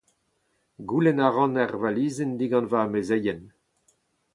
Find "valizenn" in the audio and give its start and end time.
1.81-2.37